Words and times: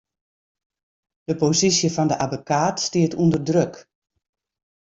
De 1.29 1.33
posysje 1.41 1.89
fan 1.95 2.09
'e 2.11 2.15
abbekaat 2.25 2.77
stiet 2.85 3.13
ûnder 3.23 3.41
druk. 3.49 3.73